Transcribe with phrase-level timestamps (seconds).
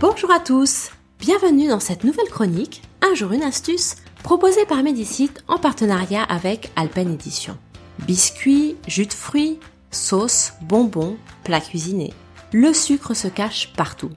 [0.00, 5.42] Bonjour à tous, bienvenue dans cette nouvelle chronique, Un jour une astuce, proposée par Medicite
[5.48, 7.58] en partenariat avec Alpen Edition.
[8.06, 9.58] Biscuits, jus de fruits,
[9.90, 12.14] sauces, bonbons, plats cuisinés.
[12.52, 14.12] Le sucre se cache partout.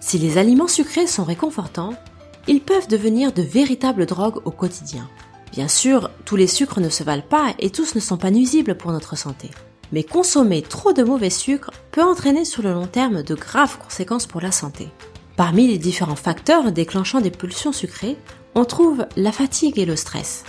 [0.00, 1.94] Si les aliments sucrés sont réconfortants,
[2.46, 5.08] ils peuvent devenir de véritables drogues au quotidien.
[5.50, 8.76] Bien sûr, tous les sucres ne se valent pas et tous ne sont pas nuisibles
[8.76, 9.50] pour notre santé.
[9.92, 14.26] Mais consommer trop de mauvais sucres peut entraîner sur le long terme de graves conséquences
[14.26, 14.88] pour la santé.
[15.36, 18.16] Parmi les différents facteurs déclenchant des pulsions sucrées,
[18.54, 20.44] on trouve la fatigue et le stress.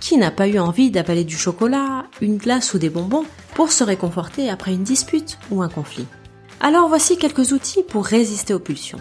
[0.00, 3.84] Qui n'a pas eu envie d'avaler du chocolat, une glace ou des bonbons pour se
[3.84, 6.06] réconforter après une dispute ou un conflit?
[6.60, 9.00] Alors voici quelques outils pour résister aux pulsions.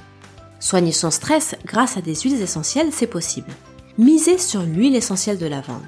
[0.59, 3.51] Soigner son stress grâce à des huiles essentielles, c'est possible.
[3.97, 5.81] Misez sur l'huile essentielle de lavande.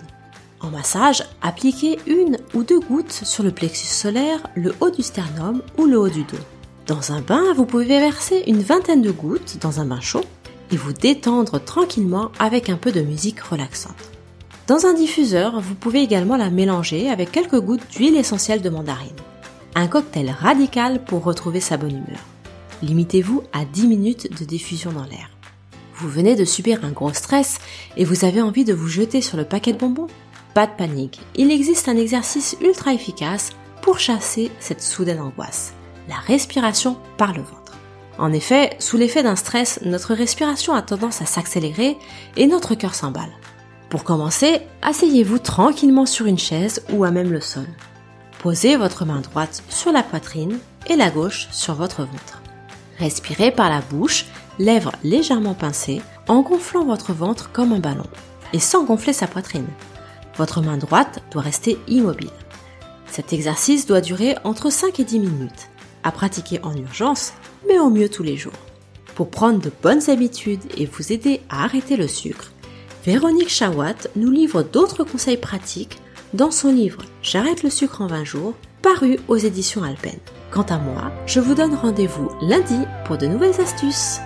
[0.63, 5.62] En massage, appliquez une ou deux gouttes sur le plexus solaire, le haut du sternum
[5.77, 6.38] ou le haut du dos.
[6.88, 10.23] Dans un bain, vous pouvez verser une vingtaine de gouttes dans un bain chaud
[10.72, 13.91] et vous détendre tranquillement avec un peu de musique relaxante.
[14.67, 19.11] Dans un diffuseur, vous pouvez également la mélanger avec quelques gouttes d'huile essentielle de mandarine.
[19.75, 22.22] Un cocktail radical pour retrouver sa bonne humeur.
[22.81, 25.30] Limitez-vous à 10 minutes de diffusion dans l'air.
[25.97, 27.59] Vous venez de subir un gros stress
[27.97, 30.08] et vous avez envie de vous jeter sur le paquet de bonbons
[30.54, 33.52] pas de panique, il existe un exercice ultra efficace
[33.82, 35.73] pour chasser cette soudaine angoisse,
[36.08, 37.78] la respiration par le ventre.
[38.18, 41.98] En effet, sous l'effet d'un stress, notre respiration a tendance à s'accélérer
[42.38, 43.31] et notre cœur s'emballe.
[43.90, 47.68] Pour commencer, asseyez-vous tranquillement sur une chaise ou à même le sol.
[48.40, 52.42] Posez votre main droite sur la poitrine et la gauche sur votre ventre.
[53.00, 54.26] Respirez par la bouche,
[54.59, 58.08] lèvres légèrement pincées, en gonflant votre ventre comme un ballon,
[58.54, 59.68] et sans gonfler sa poitrine.
[60.38, 62.30] Votre main droite doit rester immobile.
[63.08, 65.70] Cet exercice doit durer entre 5 et 10 minutes,
[66.03, 67.34] à pratiquer en urgence,
[67.67, 68.53] mais au mieux tous les jours.
[69.16, 72.52] Pour prendre de bonnes habitudes et vous aider à arrêter le sucre,
[73.06, 76.00] Véronique Chawat nous livre d'autres conseils pratiques
[76.34, 80.18] dans son livre J'arrête le sucre en 20 jours, paru aux éditions Alpen.
[80.52, 84.19] Quant à moi, je vous donne rendez-vous lundi pour de nouvelles astuces.